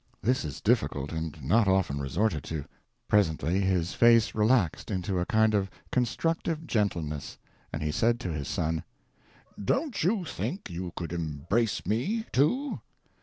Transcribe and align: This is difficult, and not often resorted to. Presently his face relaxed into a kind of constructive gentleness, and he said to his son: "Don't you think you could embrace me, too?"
This 0.23 0.43
is 0.43 0.61
difficult, 0.61 1.11
and 1.11 1.39
not 1.43 1.67
often 1.67 1.99
resorted 1.99 2.43
to. 2.45 2.65
Presently 3.07 3.59
his 3.61 3.93
face 3.93 4.33
relaxed 4.33 4.89
into 4.89 5.19
a 5.19 5.27
kind 5.27 5.53
of 5.53 5.69
constructive 5.91 6.65
gentleness, 6.65 7.37
and 7.71 7.83
he 7.83 7.91
said 7.91 8.19
to 8.21 8.31
his 8.33 8.47
son: 8.47 8.83
"Don't 9.63 10.03
you 10.03 10.25
think 10.25 10.71
you 10.71 10.91
could 10.95 11.13
embrace 11.13 11.85
me, 11.85 12.25
too?" 12.31 12.81